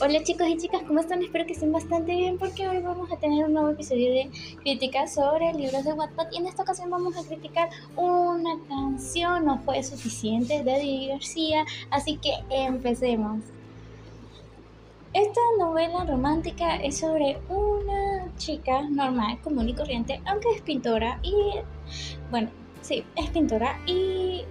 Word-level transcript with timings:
Hola 0.00 0.24
chicos 0.24 0.48
y 0.48 0.56
chicas, 0.56 0.82
¿cómo 0.88 0.98
están? 0.98 1.22
Espero 1.22 1.46
que 1.46 1.52
estén 1.52 1.70
bastante 1.70 2.16
bien 2.16 2.36
porque 2.36 2.66
hoy 2.66 2.80
vamos 2.80 3.12
a 3.12 3.16
tener 3.16 3.44
un 3.44 3.52
nuevo 3.52 3.70
episodio 3.70 4.10
de 4.10 4.28
crítica 4.60 5.06
sobre 5.06 5.52
libros 5.54 5.84
de 5.84 5.92
Wattpad 5.92 6.32
y 6.32 6.38
en 6.38 6.48
esta 6.48 6.64
ocasión 6.64 6.90
vamos 6.90 7.16
a 7.16 7.22
criticar 7.22 7.68
una 7.94 8.58
canción, 8.68 9.44
no 9.44 9.60
fue 9.60 9.84
suficiente, 9.84 10.64
de 10.64 10.80
Didi 10.80 11.06
García, 11.08 11.64
así 11.90 12.16
que 12.16 12.32
empecemos. 12.50 13.44
Esta 15.12 15.40
novela 15.60 16.04
romántica 16.04 16.74
es 16.74 16.98
sobre 16.98 17.38
una 17.48 18.36
chica 18.36 18.82
normal, 18.90 19.40
común 19.42 19.68
y 19.68 19.74
corriente, 19.74 20.20
aunque 20.26 20.50
es 20.56 20.62
pintora 20.62 21.20
y, 21.22 21.34
bueno, 22.32 22.50
sí, 22.82 23.04
es 23.14 23.30
pintora 23.30 23.78
y 23.86 24.42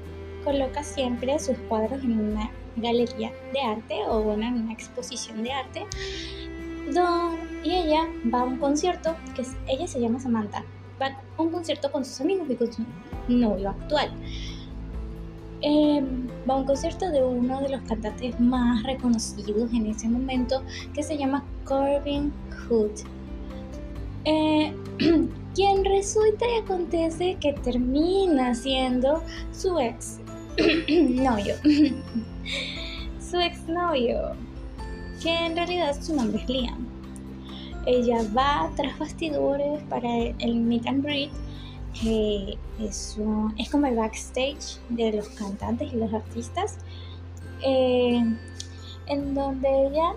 coloca 0.45 0.85
siempre 0.85 1.37
sus 1.37 1.57
cuadros 1.67 2.01
en 2.01 2.31
una 2.31 2.49
galería 2.75 3.31
de 3.53 3.61
arte 3.61 3.99
o 4.07 4.21
bueno, 4.21 4.47
en 4.47 4.63
una 4.63 4.73
exposición 4.73 5.43
de 5.43 5.51
arte. 5.51 5.85
y 7.63 7.71
ella 7.71 8.07
va 8.33 8.41
a 8.41 8.43
un 8.43 8.57
concierto, 8.57 9.15
que 9.35 9.43
ella 9.67 9.87
se 9.87 9.99
llama 9.99 10.19
Samantha, 10.19 10.63
va 11.01 11.07
a 11.07 11.41
un 11.41 11.49
concierto 11.49 11.91
con 11.91 12.03
sus 12.03 12.19
amigos 12.21 12.47
y 12.49 12.55
con 12.55 12.73
su 12.73 12.83
novio 13.27 13.69
actual. 13.69 14.11
Em, 15.61 16.27
va 16.47 16.55
a 16.55 16.57
un 16.57 16.65
concierto 16.65 17.09
de 17.09 17.23
uno 17.23 17.61
de 17.61 17.69
los 17.69 17.81
cantantes 17.83 18.37
más 18.37 18.83
reconocidos 18.83 19.71
en 19.71 19.85
ese 19.85 20.09
momento 20.09 20.61
que 20.93 21.01
se 21.01 21.17
llama 21.17 21.45
Corbin 21.63 22.33
Hood. 22.67 22.91
Eh, 24.25 24.73
quien 25.55 25.85
resulta 25.85 26.45
y 26.49 26.61
acontece 26.61 27.37
que 27.39 27.53
termina 27.53 28.53
siendo 28.55 29.23
su 29.53 29.79
ex 29.79 30.19
novio. 30.89 31.55
su 33.19 33.39
exnovio, 33.39 34.35
que 35.21 35.33
en 35.33 35.55
realidad 35.55 35.95
su 36.01 36.15
nombre 36.15 36.41
es 36.41 36.49
Liam. 36.49 36.87
Ella 37.85 38.19
va 38.35 38.71
tras 38.75 38.97
bastidores 38.97 39.81
para 39.89 40.09
el 40.39 40.55
meet 40.55 40.87
and 40.87 41.03
greet, 41.03 41.31
que 42.01 42.57
es, 42.79 43.17
es 43.57 43.69
como 43.69 43.87
el 43.87 43.95
backstage 43.95 44.79
de 44.89 45.11
los 45.13 45.29
cantantes 45.29 45.91
y 45.93 45.97
los 45.97 46.13
artistas, 46.13 46.77
eh, 47.61 48.23
en 49.07 49.35
donde 49.35 49.87
ella 49.87 50.13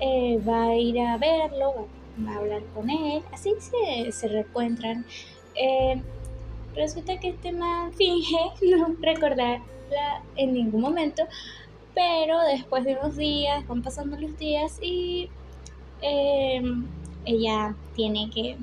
eh, 0.00 0.40
va 0.46 0.64
a 0.64 0.76
ir 0.76 1.00
a 1.00 1.16
verlo, 1.18 1.88
va 2.26 2.32
a 2.32 2.36
hablar 2.36 2.62
con 2.74 2.88
él, 2.88 3.22
así 3.32 3.52
se, 3.58 4.12
se 4.12 4.28
reencuentran. 4.28 5.04
Eh, 5.54 6.00
resulta 6.74 7.18
que 7.18 7.30
este 7.30 7.52
man 7.52 7.92
finge 7.94 8.36
no 8.62 8.94
recordarla 9.00 9.62
en 10.36 10.52
ningún 10.52 10.82
momento, 10.82 11.24
pero 11.98 12.38
después 12.42 12.84
de 12.84 12.94
unos 12.94 13.16
días, 13.16 13.66
van 13.66 13.82
pasando 13.82 14.16
los 14.16 14.38
días 14.38 14.78
y 14.80 15.28
em, 16.00 16.86
ella 17.24 17.74
tiene 17.96 18.30
que, 18.30 18.56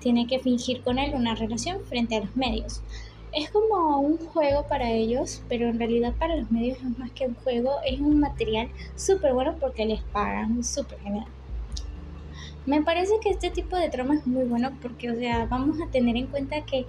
tiene 0.00 0.26
que 0.26 0.38
fingir 0.38 0.82
con 0.82 0.98
él 0.98 1.12
una 1.14 1.34
relación 1.34 1.84
frente 1.84 2.16
a 2.16 2.20
los 2.20 2.34
medios. 2.34 2.80
Es 3.32 3.50
como 3.50 3.98
un 4.00 4.16
juego 4.16 4.66
para 4.66 4.90
ellos, 4.90 5.42
pero 5.46 5.68
en 5.68 5.78
realidad 5.78 6.14
para 6.18 6.36
los 6.36 6.50
medios 6.50 6.78
es 6.78 6.98
más 6.98 7.10
que 7.10 7.26
un 7.26 7.34
juego, 7.34 7.70
es 7.84 8.00
un 8.00 8.18
material 8.18 8.70
súper 8.96 9.34
bueno 9.34 9.56
porque 9.60 9.84
les 9.84 10.00
pagan 10.00 10.64
súper 10.64 10.98
genial. 11.00 11.26
Me 12.64 12.80
parece 12.80 13.12
que 13.22 13.28
este 13.28 13.50
tipo 13.50 13.76
de 13.76 13.90
trama 13.90 14.14
es 14.14 14.26
muy 14.26 14.44
bueno 14.44 14.72
porque, 14.80 15.10
o 15.10 15.16
sea, 15.16 15.44
vamos 15.44 15.76
a 15.82 15.90
tener 15.90 16.16
en 16.16 16.28
cuenta 16.28 16.64
que 16.64 16.86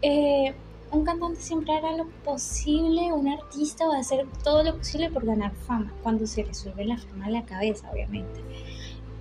eh, 0.00 0.54
un 0.94 1.04
cantante 1.04 1.40
siempre 1.40 1.74
hará 1.74 1.96
lo 1.96 2.06
posible, 2.24 3.12
un 3.12 3.28
artista 3.28 3.86
va 3.86 3.96
a 3.96 4.00
hacer 4.00 4.26
todo 4.42 4.62
lo 4.62 4.76
posible 4.76 5.10
por 5.10 5.26
ganar 5.26 5.52
fama, 5.66 5.92
cuando 6.02 6.26
se 6.26 6.44
resuelve 6.44 6.84
la 6.84 6.98
fama 6.98 7.26
en 7.26 7.32
la 7.32 7.44
cabeza, 7.44 7.90
obviamente. 7.92 8.40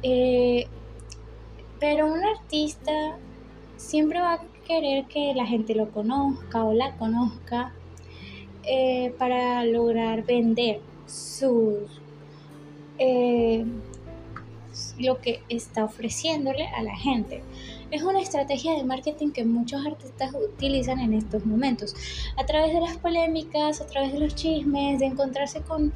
Eh, 0.04 0.68
pero 1.80 2.12
un 2.12 2.24
artista 2.24 3.18
siempre 3.78 4.20
va 4.20 4.34
a 4.34 4.42
querer 4.66 5.06
que 5.06 5.34
la 5.36 5.46
gente 5.46 5.76
lo 5.76 5.92
conozca 5.92 6.64
o 6.64 6.74
la 6.74 6.96
conozca 6.98 7.74
eh, 8.64 9.14
para 9.18 9.66
lograr 9.66 10.24
vender 10.24 10.80
sus 11.06 12.02
eh, 12.98 13.66
lo 14.98 15.22
que 15.22 15.42
está 15.50 15.86
ofreciéndole 15.86 16.68
a 16.68 16.84
la 16.84 16.96
gente. 16.96 17.44
Es 17.92 18.02
una 18.02 18.22
estrategia 18.22 18.76
de 18.76 18.84
marketing 18.84 19.32
que 19.32 19.46
muchos 19.46 19.86
artistas 19.86 20.34
utilizan 20.34 21.00
en 21.00 21.14
estos 21.14 21.46
momentos, 21.46 21.96
a 22.38 22.46
través 22.46 22.74
de 22.74 22.82
las 22.82 22.98
polémicas, 22.98 23.82
a 23.82 23.86
través 23.86 24.14
de 24.14 24.20
los 24.20 24.36
chismes, 24.36 25.00
de 25.00 25.06
encontrarse 25.06 25.62
con, 25.62 25.94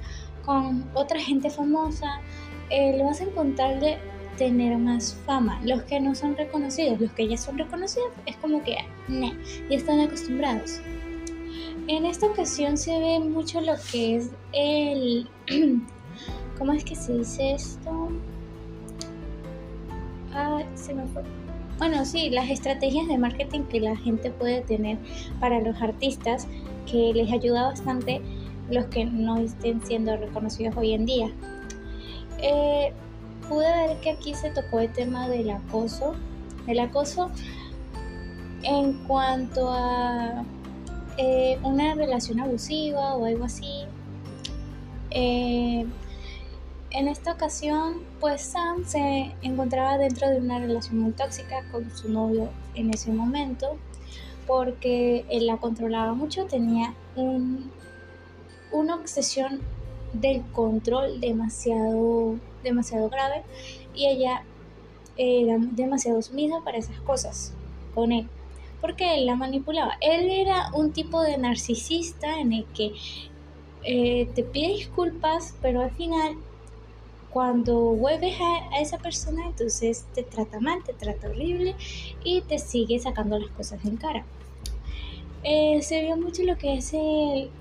otra 0.94 1.20
gente 1.20 1.50
famosa, 1.50 2.22
eh, 2.70 2.98
lo 2.98 3.04
vas 3.06 3.20
a 3.20 3.26
encontrar 3.26 3.82
de 3.82 3.98
tener 4.38 4.78
más 4.78 5.18
fama. 5.26 5.60
Los 5.66 5.84
que 5.84 6.00
no 6.00 6.16
son 6.16 6.38
reconocidos, 6.38 7.02
los 7.02 7.12
que 7.12 7.28
ya 7.28 7.36
son 7.36 7.58
reconocidos, 7.58 8.10
es 8.26 8.38
como 8.38 8.64
que 8.64 8.78
ya 9.10 9.36
están 9.70 10.00
acostumbrados. 10.00 10.80
En 11.88 12.06
esta 12.06 12.28
ocasión 12.28 12.78
se 12.78 12.98
ve 13.00 13.20
mucho 13.20 13.60
lo 13.62 13.74
que 13.92 14.18
es 14.18 14.30
el... 14.54 15.28
¿Cómo 16.58 16.74
es 16.74 16.84
que 16.84 16.96
se 16.96 17.14
dice 17.14 17.54
esto? 17.54 18.10
Ah, 20.40 20.62
se 20.76 20.94
me 20.94 21.04
fue 21.08 21.24
bueno, 21.80 22.06
sí, 22.06 22.32
las 22.32 22.50
estrategias 22.50 23.08
de 23.08 23.20
marketing 23.20 23.62
que 23.64 23.80
la 23.80 23.96
gente 23.96 24.32
puede 24.32 24.62
tener 24.62 24.98
para 25.40 25.62
los 25.62 25.80
artistas, 25.80 26.48
que 26.92 27.14
les 27.14 27.32
ayuda 27.32 27.68
bastante 27.68 28.22
los 28.72 28.86
que 28.86 29.06
no 29.06 29.38
estén 29.38 29.86
siendo 29.86 30.18
reconocidos 30.18 30.76
hoy 30.76 30.94
en 30.94 31.06
día. 31.06 31.30
Eh, 32.40 32.94
pude 33.48 33.66
ver 33.66 34.00
que 34.02 34.12
aquí 34.12 34.34
se 34.34 34.50
tocó 34.50 34.80
el 34.80 34.92
tema 34.92 35.30
del 35.30 35.52
acoso, 35.52 36.16
el 36.66 36.80
acoso 36.80 37.30
en 38.64 38.94
cuanto 39.06 39.72
a 39.72 40.44
eh, 41.18 41.60
una 41.62 41.94
relación 41.94 42.40
abusiva 42.40 43.16
o 43.16 43.26
algo 43.26 43.46
así. 43.46 43.84
Eh, 45.12 45.86
en 46.98 47.08
esta 47.08 47.34
ocasión, 47.34 48.02
pues 48.20 48.42
Sam 48.42 48.84
se 48.84 49.32
encontraba 49.44 50.00
dentro 50.00 50.28
de 50.30 50.38
una 50.38 50.58
relación 50.58 50.98
muy 50.98 51.12
tóxica 51.12 51.64
con 51.72 51.96
su 51.96 52.10
novio 52.10 52.50
en 52.74 52.92
ese 52.92 53.12
momento, 53.12 53.78
porque 54.48 55.24
él 55.30 55.46
la 55.46 55.58
controlaba 55.58 56.16
mucho, 56.16 56.46
tenía 56.46 56.96
un, 57.16 57.72
una 58.72 58.96
obsesión 58.96 59.62
del 60.14 60.42
control 60.54 61.22
demasiado, 61.22 62.36
demasiado 62.64 63.10
grave 63.10 63.44
y 63.94 64.08
ella 64.08 64.44
era 65.18 65.58
demasiado 65.60 66.20
sumisa 66.24 66.62
para 66.64 66.80
esas 66.80 67.00
cosas 67.02 67.54
con 67.94 68.12
él 68.12 68.28
porque 68.82 69.16
él 69.16 69.26
la 69.26 69.36
manipulaba. 69.36 69.98
Él 70.02 70.30
era 70.30 70.70
un 70.74 70.92
tipo 70.94 71.22
de 71.22 71.38
narcisista 71.38 72.40
en 72.40 72.54
el 72.54 72.66
que 72.66 72.94
eh, 73.84 74.30
te 74.36 74.44
pide 74.44 74.70
disculpas, 74.70 75.56
pero 75.62 75.82
al 75.82 75.92
final 75.92 76.38
cuando 77.38 77.76
vuelves 77.92 78.36
a, 78.42 78.80
esa 78.82 78.98
persona, 78.98 79.46
entonces 79.46 80.08
te 80.16 80.24
trata 80.24 80.60
mal, 80.60 80.84
te 80.84 80.94
trata 80.94 81.30
horrible 81.30 81.76
y 82.24 82.42
te 82.42 82.58
sigue 82.58 82.98
sacando 82.98 83.38
las 83.38 83.52
cosas 83.52 83.86
en 83.86 83.96
cara. 83.96 84.26
Eh, 85.44 85.80
se 85.84 86.02
vio 86.02 86.18
mucho 86.18 86.42
lo 86.42 86.58
que 86.58 86.78
es 86.78 86.96
el, 86.96 87.52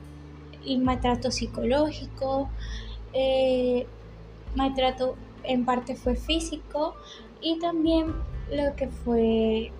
maltrato 0.78 1.30
psicológico, 1.30 2.48
eh, 3.12 3.86
maltrato 4.54 5.14
en 5.42 5.66
parte 5.66 5.94
fue 5.94 6.16
físico 6.16 6.94
y 7.42 7.58
también 7.58 8.14
lo 8.50 8.74
que 8.76 8.88
fue 8.88 9.72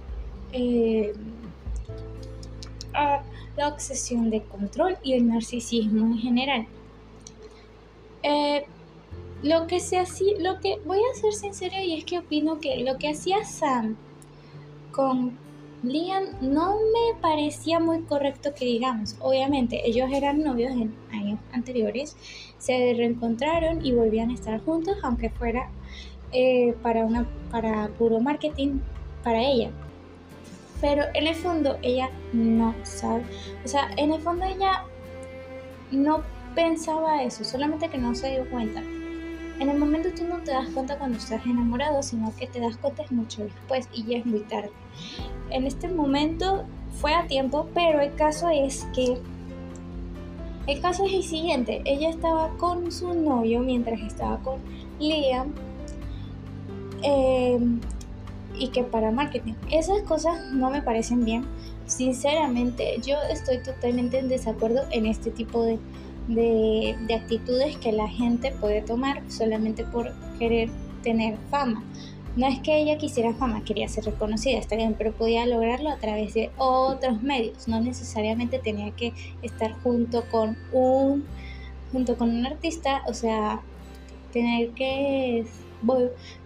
eh, 0.52 1.14
la 2.92 3.68
obsesión 3.68 4.28
de 4.28 4.42
control 4.42 4.98
y 5.02 5.14
el 5.14 5.26
narcisismo 5.26 6.04
en 6.04 6.19
general. 6.19 6.66
Lo 9.43 9.67
que 9.67 9.81
se 9.81 9.99
hacía, 9.99 10.38
lo 10.38 10.61
que 10.61 10.79
voy 10.85 10.99
a 10.99 11.21
ser 11.21 11.33
sincera 11.33 11.83
y 11.83 11.99
es 11.99 12.05
que 12.05 12.19
opino 12.19 12.59
que 12.59 12.79
lo 12.79 12.99
que 12.99 13.11
hacía 13.11 13.44
Sam 13.44 13.97
con 14.93 15.38
Liam 15.83 16.25
no 16.41 16.77
me 16.77 17.21
parecía 17.21 17.79
muy 17.79 18.00
correcto 18.03 18.55
que 18.55 18.65
digamos. 18.65 19.17
Obviamente, 19.21 19.83
ellos 19.85 20.11
eran 20.12 20.43
novios 20.43 20.73
en 20.73 20.94
años 21.12 21.38
anteriores, 21.53 22.17
se 22.59 22.94
reencontraron 22.97 23.85
y 23.85 23.93
volvían 23.93 24.31
a 24.31 24.35
estar 24.35 24.61
juntos, 24.65 24.97
aunque 25.03 25.31
fuera 25.31 25.69
eh, 26.33 26.75
para, 26.83 27.05
una, 27.05 27.27
para 27.50 27.88
puro 27.88 28.21
marketing 28.21 28.81
para 29.23 29.43
ella. 29.43 29.71
Pero 30.81 31.05
en 31.15 31.27
el 31.27 31.35
fondo 31.35 31.79
ella 31.83 32.11
no 32.33 32.75
sabe, 32.83 33.23
o 33.65 33.69
sea, 33.69 33.91
en 33.97 34.12
el 34.12 34.21
fondo 34.21 34.44
ella 34.44 34.85
no 35.91 36.23
pensaba 36.55 37.23
eso, 37.23 37.44
solamente 37.44 37.88
que 37.88 37.99
no 37.99 38.15
se 38.15 38.31
dio 38.31 38.50
cuenta. 38.50 38.83
En 39.58 39.70
el 39.70 39.79
momento 39.79 40.11
tú 40.17 40.25
no 40.25 40.37
te 40.38 40.50
das 40.50 40.69
cuenta 40.70 40.99
cuando 40.99 41.19
estás 41.19 41.44
enamorado, 41.47 42.03
sino 42.03 42.32
que 42.37 42.47
te 42.47 42.61
das 42.61 42.76
cuenta 42.76 43.05
mucho 43.11 43.44
después 43.44 43.88
y 43.93 44.05
ya 44.05 44.19
es 44.19 44.26
muy 44.26 44.41
tarde. 44.41 44.70
En 45.50 45.67
este 45.67 45.88
momento 45.88 46.64
fue 47.00 47.14
a 47.14 47.26
tiempo, 47.26 47.69
pero 47.75 48.00
el 48.00 48.14
caso 48.14 48.49
es 48.50 48.87
que 48.94 49.19
El 50.67 50.81
caso 50.81 51.05
es 51.05 51.12
el 51.12 51.23
siguiente, 51.23 51.81
ella 51.85 52.11
estaba 52.11 52.50
con 52.58 52.91
su 52.91 53.14
novio 53.14 53.61
mientras 53.61 54.00
estaba 54.00 54.38
con 54.43 54.58
Liam 54.99 55.55
eh, 57.05 57.59
y 58.59 58.69
que 58.69 58.82
para 58.82 59.12
marketing. 59.12 59.55
Esas 59.70 60.02
cosas 60.02 60.52
no 60.52 60.70
me 60.70 60.82
parecen 60.82 61.25
bien. 61.25 61.44
Sinceramente, 61.87 62.97
yo 63.06 63.17
estoy 63.31 63.59
totalmente 63.59 64.19
en 64.19 64.29
desacuerdo 64.29 64.82
en 64.91 65.06
este 65.06 65.31
tipo 65.31 65.62
de, 65.62 65.79
de, 66.28 66.96
de 67.06 67.14
actitudes 67.14 67.76
que 67.76 67.93
la 67.93 68.08
gente 68.08 68.52
puede 68.52 68.82
tomar 68.82 69.23
solamente 69.31 69.84
por 69.84 70.12
querer 70.38 70.70
tener 71.02 71.37
fama. 71.50 71.84
No 72.37 72.46
es 72.46 72.61
que 72.61 72.76
ella 72.76 72.99
quisiera 72.99 73.32
fama, 73.32 73.64
quería 73.64 73.88
ser 73.88 74.05
reconocida, 74.05 74.58
está 74.58 74.76
bien, 74.76 74.94
pero 74.99 75.12
podía 75.12 75.46
lograrlo 75.46 75.88
a 75.88 75.96
través 75.96 76.34
de 76.34 76.50
otros 76.58 77.23
medios. 77.23 77.67
No 77.67 77.81
necesariamente 77.81 78.58
tenía 78.58 78.90
que 78.90 79.14
estar 79.40 79.73
junto 79.82 80.23
con 80.31 80.58
un, 80.70 81.25
junto 81.93 82.19
con 82.19 82.28
un 82.28 82.44
artista, 82.44 83.02
o 83.06 83.14
sea, 83.14 83.62
tener 84.34 84.70
que 84.73 85.46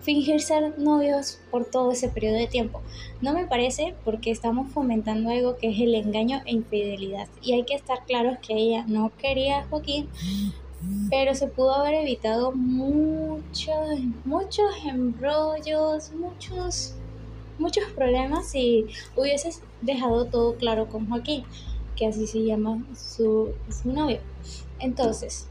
fingir 0.00 0.40
ser 0.40 0.78
novios 0.78 1.38
por 1.50 1.64
todo 1.64 1.92
ese 1.92 2.08
periodo 2.08 2.36
de 2.36 2.46
tiempo. 2.46 2.82
No 3.20 3.32
me 3.32 3.46
parece 3.46 3.94
porque 4.04 4.30
estamos 4.30 4.72
fomentando 4.72 5.30
algo 5.30 5.56
que 5.56 5.70
es 5.70 5.80
el 5.80 5.94
engaño 5.94 6.42
e 6.46 6.52
infidelidad. 6.52 7.28
Y 7.42 7.52
hay 7.52 7.64
que 7.64 7.74
estar 7.74 8.04
claros 8.06 8.38
que 8.38 8.54
ella 8.54 8.84
no 8.86 9.12
quería 9.18 9.60
a 9.60 9.64
Joaquín, 9.66 10.08
pero 11.10 11.34
se 11.34 11.46
pudo 11.46 11.74
haber 11.74 11.94
evitado 11.94 12.52
muchos, 12.52 14.00
muchos 14.24 14.70
embrollos, 14.84 16.12
muchos, 16.12 16.94
muchos 17.58 17.84
problemas 17.94 18.48
si 18.48 18.86
hubieses 19.16 19.62
dejado 19.82 20.26
todo 20.26 20.56
claro 20.56 20.88
con 20.88 21.08
Joaquín, 21.08 21.44
que 21.96 22.06
así 22.06 22.26
se 22.26 22.44
llama 22.44 22.82
su, 22.94 23.52
su 23.68 23.92
novio. 23.92 24.20
Entonces, 24.78 25.46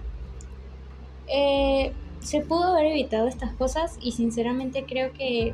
eh, 1.27 1.93
se 2.21 2.41
pudo 2.41 2.75
haber 2.75 2.87
evitado 2.87 3.27
estas 3.27 3.53
cosas 3.53 3.97
y 4.01 4.11
sinceramente 4.11 4.85
creo 4.85 5.13
que 5.13 5.53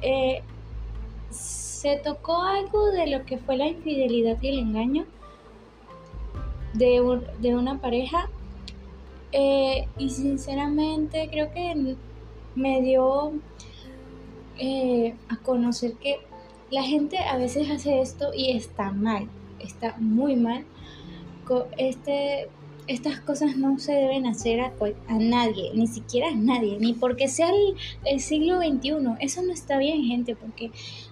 eh, 0.00 0.42
se 1.30 1.96
tocó 1.98 2.42
algo 2.42 2.90
de 2.90 3.06
lo 3.08 3.24
que 3.24 3.38
fue 3.38 3.56
la 3.56 3.68
infidelidad 3.68 4.40
y 4.40 4.48
el 4.48 4.58
engaño 4.58 5.04
de, 6.74 7.20
de 7.40 7.56
una 7.56 7.80
pareja 7.80 8.28
eh, 9.32 9.88
y 9.98 10.10
sinceramente 10.10 11.28
creo 11.30 11.52
que 11.52 11.96
me 12.54 12.82
dio 12.82 13.32
eh, 14.58 15.14
a 15.28 15.36
conocer 15.38 15.94
que 15.94 16.20
la 16.70 16.82
gente 16.82 17.18
a 17.18 17.36
veces 17.36 17.70
hace 17.70 18.00
esto 18.00 18.32
y 18.34 18.56
está 18.56 18.92
mal, 18.92 19.28
está 19.58 19.96
muy 19.98 20.36
mal. 20.36 20.64
Este, 21.76 22.48
estas 22.86 23.20
cosas 23.20 23.56
no 23.56 23.78
se 23.78 23.92
deben 23.92 24.26
hacer 24.26 24.60
a, 24.60 24.72
a, 25.08 25.14
nadie, 25.14 25.70
ni 25.74 25.86
siquiera 25.86 26.28
a 26.28 26.34
nadie, 26.34 26.78
ni 26.78 26.94
porque 26.94 27.28
sea 27.28 27.48
el, 27.48 27.76
el, 28.04 28.20
siglo 28.20 28.58
XXI. 28.58 29.16
Eso 29.20 29.42
no 29.42 29.52
está 29.52 29.78
bien, 29.78 30.02
gente, 30.04 30.34
porque 30.34 30.70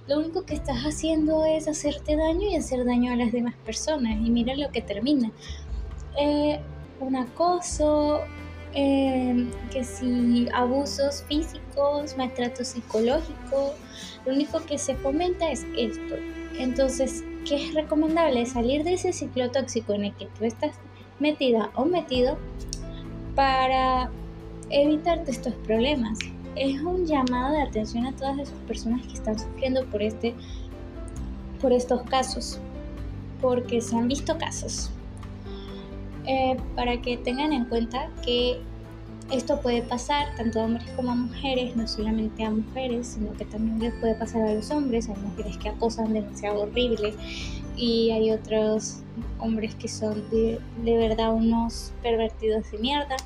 lo 0.09 0.19
único 0.19 0.45
que 0.45 0.55
estás 0.55 0.79
haciendo 0.85 1.45
es 1.45 1.69
hacerte 1.69 2.17
daño 2.17 2.49
y 2.49 2.57
hacer 2.57 2.85
daño 2.85 3.13
a 3.13 3.17
las 3.17 3.33
demás 3.33 3.55
personas. 3.65 4.15
Y 4.15 4.31
mira 4.31 4.55
lo 4.57 4.71
que 4.71 4.83
termina. 4.83 5.31
Eh, 6.19 6.61
un 7.01 7.17
acoso, 7.17 8.21
em, 8.75 9.51
que 9.73 9.85
si 9.85 10.49
abusos 10.53 11.23
físicos, 11.29 12.17
maltrato 12.17 12.65
psicológico, 12.65 13.75
lo 14.27 14.35
único 14.35 14.61
que 14.67 14.77
se 14.77 14.95
fomenta 14.97 15.51
es 15.51 15.67
esto. 15.77 16.17
Entonces, 16.59 17.25
¿qué 17.47 17.69
es 17.69 17.75
recomendable? 17.75 18.45
Salir 18.45 18.85
de 18.85 18.95
ese 18.95 19.13
ciclo 19.13 19.51
tóxico 19.51 19.95
en 19.95 20.07
el 20.07 20.15
que 20.15 20.27
tú 20.27 20.45
estás 20.45 20.73
metida 21.21 21.71
o 21.75 21.85
metido 21.85 22.37
para 23.35 24.11
evitarte 24.71 25.31
estos 25.31 25.55
problemas. 25.67 26.19
Es 26.57 26.81
un 26.81 27.07
llamado 27.07 27.55
de 27.55 27.63
atención 27.63 28.07
a 28.07 28.13
todas 28.13 28.39
esas 28.39 28.59
personas 28.67 29.07
que 29.07 29.15
están 29.15 29.39
sufriendo 29.39 29.85
por 29.87 30.03
este 30.03 30.35
por 31.61 31.73
estos 31.73 32.03
casos, 32.05 32.59
porque 33.41 33.81
se 33.81 33.95
han 33.95 34.09
visto 34.09 34.37
casos. 34.39 34.91
Eh, 36.27 36.57
para 36.75 37.01
que 37.01 37.17
tengan 37.19 37.53
en 37.53 37.67
cuenta 37.67 38.09
que 38.25 38.61
esto 39.31 39.61
puede 39.61 39.83
pasar 39.83 40.35
tanto 40.37 40.61
a 40.61 40.65
hombres 40.65 40.89
como 40.97 41.13
a 41.13 41.15
mujeres, 41.15 41.77
no 41.77 41.87
solamente 41.87 42.45
a 42.45 42.51
mujeres, 42.51 43.15
sino 43.15 43.33
que 43.35 43.45
también 43.45 43.79
les 43.79 43.95
puede 44.01 44.15
pasar 44.15 44.43
a 44.43 44.55
los 44.55 44.71
hombres. 44.71 45.09
Hay 45.09 45.17
mujeres 45.17 45.57
que 45.59 45.69
acosan 45.69 46.13
demasiado 46.13 46.63
horrible 46.63 47.15
y 47.77 48.11
hay 48.11 48.31
otros 48.31 49.03
hombres 49.39 49.75
que 49.75 49.89
son 49.89 50.29
de, 50.31 50.61
verdad 50.85 51.33
unos 51.33 51.93
pervertidos 52.03 52.71
de 52.71 52.79
mierda. 52.79 53.17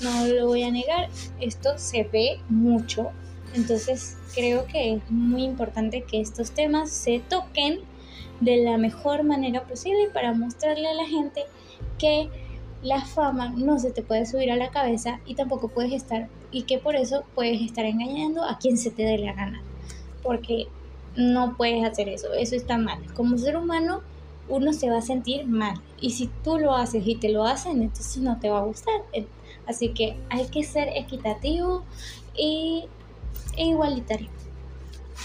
No 0.00 0.26
lo 0.26 0.46
voy 0.46 0.62
a 0.62 0.70
negar, 0.70 1.08
esto 1.40 1.78
se 1.78 2.04
ve 2.04 2.40
mucho. 2.48 3.10
Entonces 3.54 4.16
creo 4.34 4.66
que 4.66 4.94
es 4.94 5.10
muy 5.10 5.44
importante 5.44 6.02
que 6.02 6.20
estos 6.20 6.50
temas 6.50 6.90
se 6.90 7.20
toquen 7.20 7.80
de 8.40 8.56
la 8.58 8.76
mejor 8.78 9.22
manera 9.22 9.64
posible 9.64 10.08
para 10.12 10.32
mostrarle 10.32 10.88
a 10.88 10.94
la 10.94 11.06
gente 11.06 11.44
que 11.98 12.28
la 12.82 13.00
fama 13.00 13.48
no 13.56 13.78
se 13.78 13.90
te 13.90 14.02
puede 14.02 14.26
subir 14.26 14.50
a 14.50 14.56
la 14.56 14.70
cabeza 14.70 15.20
y 15.24 15.34
tampoco 15.34 15.68
puedes 15.68 15.92
estar, 15.92 16.28
y 16.50 16.62
que 16.62 16.78
por 16.78 16.96
eso 16.96 17.24
puedes 17.34 17.62
estar 17.62 17.86
engañando 17.86 18.44
a 18.44 18.58
quien 18.58 18.76
se 18.76 18.90
te 18.90 19.04
dé 19.04 19.18
la 19.18 19.32
gana. 19.32 19.62
Porque 20.22 20.66
no 21.16 21.56
puedes 21.56 21.84
hacer 21.84 22.08
eso, 22.08 22.32
eso 22.32 22.56
está 22.56 22.78
mal. 22.78 23.00
Como 23.14 23.38
ser 23.38 23.56
humano, 23.56 24.02
uno 24.48 24.72
se 24.72 24.90
va 24.90 24.98
a 24.98 25.02
sentir 25.02 25.46
mal. 25.46 25.80
Y 26.00 26.10
si 26.10 26.28
tú 26.42 26.58
lo 26.58 26.74
haces 26.74 27.06
y 27.06 27.16
te 27.16 27.30
lo 27.30 27.44
hacen, 27.44 27.82
entonces 27.82 28.18
no 28.18 28.38
te 28.38 28.50
va 28.50 28.58
a 28.58 28.64
gustar. 28.64 29.02
Así 29.66 29.90
que 29.90 30.16
hay 30.28 30.46
que 30.46 30.64
ser 30.64 30.88
equitativo 30.94 31.82
y, 32.36 32.84
e 33.56 33.66
igualitario. 33.66 34.28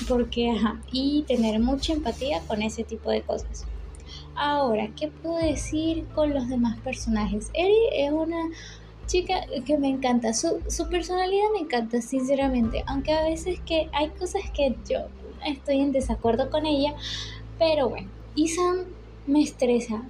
Porque, 0.07 0.51
ajá, 0.51 0.81
y 0.91 1.23
tener 1.23 1.59
mucha 1.59 1.93
empatía 1.93 2.41
con 2.47 2.61
ese 2.61 2.83
tipo 2.83 3.09
de 3.09 3.21
cosas. 3.21 3.65
Ahora, 4.35 4.89
¿qué 4.95 5.09
puedo 5.09 5.37
decir 5.37 6.05
con 6.15 6.33
los 6.33 6.47
demás 6.47 6.79
personajes? 6.79 7.49
Eri 7.53 7.75
es 7.91 8.11
una 8.11 8.49
chica 9.05 9.41
que 9.65 9.77
me 9.77 9.89
encanta, 9.89 10.33
su, 10.33 10.61
su 10.69 10.87
personalidad 10.87 11.47
me 11.51 11.61
encanta, 11.61 11.99
sinceramente, 11.99 12.83
aunque 12.85 13.11
a 13.11 13.23
veces 13.23 13.59
que 13.65 13.89
hay 13.91 14.09
cosas 14.11 14.43
que 14.55 14.77
yo 14.87 15.07
estoy 15.45 15.79
en 15.79 15.91
desacuerdo 15.91 16.49
con 16.49 16.65
ella, 16.65 16.95
pero 17.57 17.89
bueno, 17.89 18.09
Isam 18.35 18.85
me 19.27 19.43
estresa. 19.43 20.03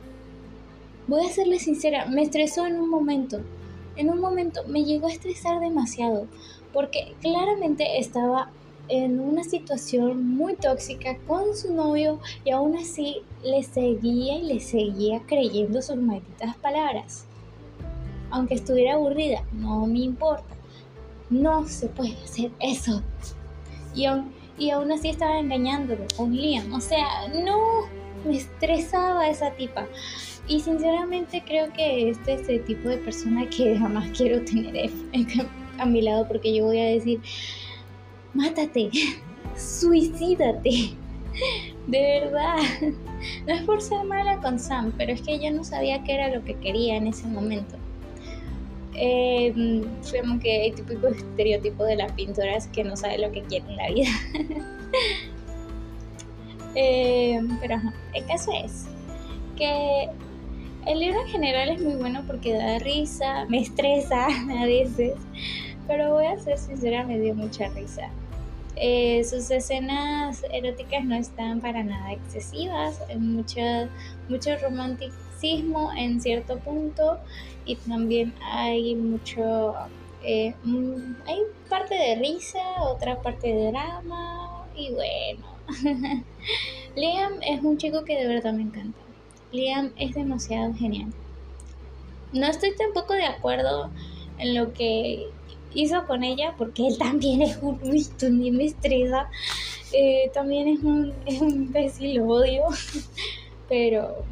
Voy 1.07 1.25
a 1.25 1.29
serle 1.29 1.59
sincera, 1.59 2.05
me 2.05 2.21
estresó 2.21 2.65
en 2.65 2.79
un 2.79 2.89
momento. 2.89 3.41
En 3.95 4.09
un 4.09 4.19
momento 4.21 4.61
me 4.67 4.83
llegó 4.83 5.07
a 5.07 5.11
estresar 5.11 5.59
demasiado, 5.59 6.27
porque 6.73 7.15
claramente 7.21 7.99
estaba 7.99 8.49
en 8.89 9.19
una 9.19 9.43
situación 9.43 10.27
muy 10.35 10.55
tóxica 10.55 11.17
con 11.27 11.55
su 11.55 11.73
novio 11.73 12.19
y 12.43 12.51
aún 12.51 12.75
así 12.75 13.21
le 13.43 13.63
seguía 13.63 14.39
y 14.39 14.43
le 14.43 14.59
seguía 14.59 15.21
creyendo 15.27 15.81
sus 15.81 15.95
malditas 15.95 16.57
palabras. 16.57 17.25
Aunque 18.31 18.55
estuviera 18.55 18.93
aburrida, 18.93 19.43
no 19.53 19.85
me 19.85 19.99
importa. 19.99 20.55
No 21.29 21.67
se 21.67 21.87
puede 21.87 22.15
hacer 22.23 22.51
eso. 22.59 23.01
Y 23.95 24.05
aún, 24.05 24.31
y 24.59 24.71
aún 24.71 24.91
así 24.91 25.09
estaba 25.09 25.39
engañándolo 25.39 26.05
con 26.15 26.35
Liam. 26.35 26.73
O 26.73 26.81
sea, 26.81 27.27
no 27.43 27.87
me 28.25 28.37
estresaba 28.37 29.29
esa 29.29 29.51
tipa. 29.51 29.87
Y 30.47 30.59
sinceramente 30.59 31.43
creo 31.45 31.71
que 31.73 32.09
este 32.09 32.33
es 32.33 32.49
el 32.49 32.63
tipo 32.65 32.89
de 32.89 32.97
persona 32.97 33.49
que 33.49 33.77
jamás 33.77 34.09
quiero 34.17 34.43
tener 34.43 34.89
a 35.77 35.85
mi 35.85 36.01
lado 36.01 36.27
porque 36.27 36.53
yo 36.53 36.65
voy 36.65 36.79
a 36.79 36.85
decir, 36.85 37.21
mátate, 38.33 38.89
suicídate. 39.55 40.95
De 41.87 42.21
verdad. 42.21 42.57
No 43.45 43.53
es 43.53 43.63
por 43.63 43.81
ser 43.81 44.05
mala 44.05 44.37
con 44.37 44.57
Sam, 44.57 44.93
pero 44.97 45.11
es 45.11 45.21
que 45.21 45.39
yo 45.39 45.51
no 45.51 45.65
sabía 45.65 46.01
qué 46.05 46.13
era 46.13 46.33
lo 46.33 46.41
que 46.45 46.55
quería 46.55 46.95
en 46.95 47.07
ese 47.07 47.27
momento. 47.27 47.75
Eh, 48.95 49.83
como 50.21 50.39
que 50.39 50.67
el 50.67 50.75
típico 50.75 51.07
estereotipo 51.07 51.85
de 51.85 51.95
las 51.95 52.11
pintoras 52.13 52.67
que 52.67 52.83
no 52.83 52.97
sabe 52.97 53.19
lo 53.19 53.31
que 53.31 53.43
quiere 53.43 53.65
en 53.69 53.77
la 53.77 53.89
vida. 53.89 54.09
eh, 56.75 57.39
pero 57.61 57.75
el 58.13 58.25
caso 58.25 58.51
es 58.63 58.87
que 59.55 60.09
el 60.85 60.99
libro 60.99 61.21
en 61.21 61.27
general 61.27 61.69
es 61.69 61.81
muy 61.81 61.95
bueno 61.95 62.23
porque 62.25 62.53
da 62.53 62.79
risa, 62.79 63.45
me 63.45 63.59
estresa 63.59 64.27
a 64.59 64.65
veces, 64.65 65.13
pero 65.87 66.13
voy 66.13 66.25
a 66.25 66.39
ser 66.39 66.57
sincera, 66.57 67.05
me 67.05 67.19
dio 67.19 67.35
mucha 67.35 67.67
risa. 67.69 68.09
Eh, 68.81 69.25
sus 69.25 69.51
escenas 69.51 70.45
eróticas 70.53 71.03
no 71.03 71.15
están 71.15 71.59
para 71.59 71.83
nada 71.83 72.13
excesivas, 72.13 73.01
mucho, 73.17 73.59
mucho 74.29 74.57
romanticismo 74.57 75.91
en 75.97 76.21
cierto 76.21 76.59
punto 76.59 77.17
y 77.65 77.75
también 77.75 78.33
hay 78.41 78.95
mucho, 78.95 79.75
eh, 80.23 80.55
mm, 80.63 81.15
hay 81.27 81.39
parte 81.67 81.93
de 81.93 82.15
risa, 82.15 82.59
otra 82.83 83.21
parte 83.21 83.53
de 83.53 83.67
drama 83.67 84.65
y 84.77 84.93
bueno. 84.93 85.45
Liam 86.95 87.33
es 87.41 87.61
un 87.61 87.77
chico 87.77 88.05
que 88.05 88.15
de 88.17 88.27
verdad 88.27 88.53
me 88.53 88.61
encanta. 88.61 88.97
Liam 89.51 89.91
es 89.97 90.15
demasiado 90.15 90.73
genial. 90.73 91.11
no 92.31 92.47
estoy 92.47 92.75
tampoco 92.77 93.13
de 93.13 93.25
acuerdo 93.25 93.89
en 94.37 94.55
lo 94.55 94.71
que 94.71 95.27
hizo 95.73 96.05
con 96.05 96.23
ella, 96.23 96.55
porque 96.57 96.87
él 96.87 96.97
también 96.97 97.41
es 97.41 97.57
un 97.61 97.79
ni 97.81 98.51
me 98.51 98.65
estresa. 98.65 99.29
Eh, 99.91 100.29
también 100.33 100.67
es 100.67 100.83
un, 100.83 101.13
es 101.25 101.41
un 101.41 101.49
imbécil, 101.49 102.21
odio. 102.21 102.63
Pero 103.69 104.23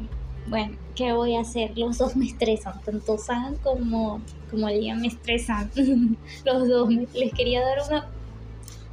bueno, 0.48 0.76
¿qué 0.94 1.12
voy 1.12 1.36
a 1.36 1.40
hacer? 1.40 1.76
Los 1.76 1.98
dos 1.98 2.16
me 2.16 2.26
estresan, 2.26 2.80
tanto 2.82 3.18
Sam 3.18 3.56
como, 3.62 4.20
como 4.50 4.68
Liam 4.68 5.00
me 5.00 5.08
estresan. 5.08 5.70
los 6.44 6.68
dos, 6.68 6.90
les 7.14 7.32
quería 7.34 7.60
dar 7.60 7.78
una, 7.88 8.06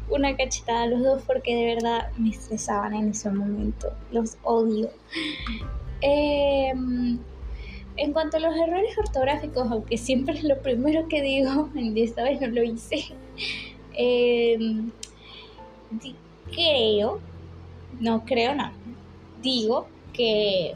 una 0.10 0.36
cachetada 0.36 0.84
a 0.84 0.88
los 0.88 1.04
dos 1.04 1.24
porque 1.26 1.56
de 1.56 1.76
verdad 1.76 2.12
me 2.18 2.30
estresaban 2.30 2.94
en 2.94 3.10
ese 3.10 3.30
momento. 3.30 3.92
Los 4.12 4.38
odio. 4.44 4.90
Em, 6.02 7.20
en 7.98 8.14
cuanto 8.14 8.38
a 8.38 8.40
los 8.40 8.56
errores 8.56 8.98
ortográficos, 8.98 9.72
aunque 9.72 9.98
siempre 9.98 10.36
es 10.36 10.44
lo 10.44 10.60
primero 10.60 11.08
que 11.08 11.22
digo, 11.22 11.70
esta 11.96 12.24
vez 12.24 12.42
no 12.42 12.48
lo 12.48 12.64
hice, 12.64 13.06
em, 13.94 14.92
creo, 16.52 17.20
no 18.00 18.26
creo, 18.26 18.56
no, 18.56 18.72
digo 19.42 19.88
que 20.14 20.76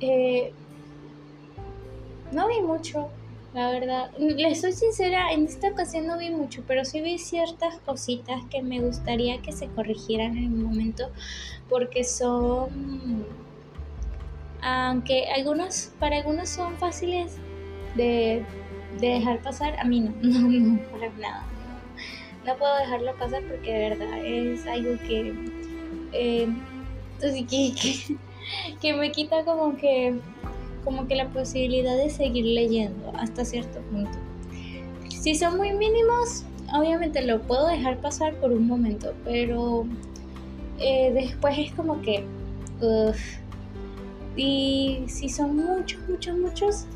eh, 0.00 0.52
no 2.32 2.48
vi 2.48 2.60
mucho, 2.60 3.08
la 3.54 3.70
verdad. 3.70 4.10
Les 4.18 4.60
soy 4.60 4.72
sincera, 4.72 5.32
en 5.32 5.46
esta 5.46 5.68
ocasión 5.68 6.06
no 6.06 6.18
vi 6.18 6.30
mucho, 6.30 6.62
pero 6.66 6.84
sí 6.84 7.00
vi 7.00 7.18
ciertas 7.18 7.78
cositas 7.80 8.42
que 8.50 8.62
me 8.62 8.80
gustaría 8.80 9.40
que 9.40 9.52
se 9.52 9.68
corrigieran 9.68 10.36
en 10.36 10.44
el 10.44 10.50
momento, 10.50 11.10
porque 11.68 12.04
son, 12.04 13.26
aunque 14.62 15.28
algunos, 15.34 15.90
para 15.98 16.16
algunos 16.16 16.48
son 16.48 16.76
fáciles 16.76 17.36
de, 17.94 18.44
dejar 19.00 19.40
pasar, 19.40 19.78
a 19.78 19.84
mí 19.84 20.00
no, 20.00 20.12
no, 20.22 20.48
no, 20.48 20.80
para 20.90 21.10
nada. 21.18 21.44
No, 22.44 22.56
puedo 22.56 22.76
dejarlo 22.76 23.14
pasar 23.16 23.42
porque 23.42 23.72
de 23.72 23.88
verdad 23.90 24.18
es 24.24 24.66
algo 24.66 24.96
que, 25.06 25.34
que, 26.12 27.46
que 27.46 28.16
que 28.80 28.92
me 28.94 29.10
quita 29.10 29.44
como 29.44 29.76
que 29.76 30.14
como 30.84 31.08
que 31.08 31.16
la 31.16 31.28
posibilidad 31.30 31.96
de 31.96 32.10
seguir 32.10 32.44
leyendo 32.44 33.12
hasta 33.18 33.44
cierto 33.44 33.80
punto. 33.90 34.16
Si 35.08 35.34
son 35.34 35.56
muy 35.56 35.72
mínimos, 35.72 36.44
obviamente 36.72 37.22
lo 37.22 37.42
puedo 37.42 37.66
dejar 37.66 37.98
pasar 37.98 38.34
por 38.36 38.52
un 38.52 38.68
momento, 38.68 39.12
pero 39.24 39.84
eh, 40.78 41.10
después 41.12 41.58
es 41.58 41.72
como 41.72 42.00
que... 42.02 42.24
Y 44.36 45.04
si 45.06 45.28
son 45.28 45.56
muchos, 45.56 46.00
muchos, 46.08 46.36
muchos, 46.36 46.86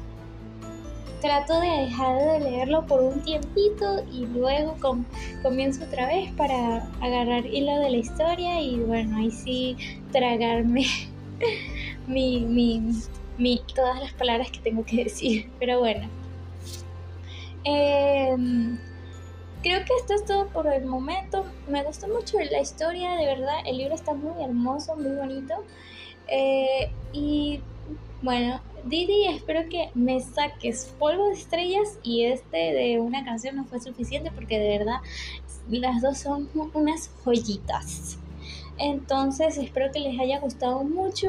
trato 1.20 1.60
de 1.60 1.68
dejar 1.68 2.18
de 2.18 2.40
leerlo 2.40 2.86
por 2.86 3.02
un 3.02 3.20
tiempito 3.22 4.04
y 4.10 4.26
luego 4.26 4.76
comienzo 5.42 5.84
otra 5.84 6.06
vez 6.06 6.32
para 6.32 6.88
agarrar 7.00 7.46
hilo 7.46 7.78
de 7.78 7.90
la 7.90 7.96
historia 7.96 8.60
y 8.60 8.78
bueno, 8.80 9.18
ahí 9.18 9.30
sí 9.30 9.76
tragarme 10.12 10.86
mi, 12.06 12.40
mi, 12.40 12.82
mi, 13.38 13.62
todas 13.74 14.00
las 14.00 14.12
palabras 14.14 14.50
que 14.50 14.60
tengo 14.60 14.84
que 14.84 15.04
decir. 15.04 15.50
Pero 15.58 15.78
bueno. 15.78 16.08
Em, 17.64 18.78
creo 19.62 19.84
que 19.84 19.94
esto 19.96 20.14
es 20.14 20.24
todo 20.24 20.48
por 20.48 20.66
el 20.66 20.86
momento. 20.86 21.44
Me 21.68 21.82
gustó 21.82 22.08
mucho 22.08 22.38
la 22.38 22.60
historia, 22.60 23.16
de 23.16 23.26
verdad. 23.26 23.56
El 23.66 23.78
libro 23.78 23.94
está 23.94 24.14
muy 24.14 24.42
hermoso, 24.42 24.96
muy 24.96 25.12
bonito. 25.12 25.54
Eh, 26.30 26.90
y 27.12 27.60
bueno, 28.22 28.60
Didi, 28.84 29.26
espero 29.26 29.68
que 29.68 29.90
me 29.94 30.20
saques 30.20 30.94
polvo 30.98 31.28
de 31.28 31.34
estrellas 31.34 31.98
y 32.02 32.24
este 32.24 32.56
de 32.56 33.00
una 33.00 33.24
canción 33.24 33.56
no 33.56 33.64
fue 33.64 33.80
suficiente 33.80 34.30
porque 34.34 34.58
de 34.58 34.78
verdad 34.78 35.00
las 35.68 36.02
dos 36.02 36.18
son 36.18 36.48
unas 36.74 37.10
joyitas. 37.24 38.18
Entonces 38.78 39.58
espero 39.58 39.92
que 39.92 40.00
les 40.00 40.18
haya 40.18 40.40
gustado 40.40 40.82
mucho 40.84 41.28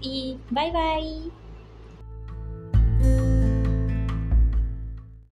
y 0.00 0.38
bye 0.50 0.70
bye. 0.70 1.39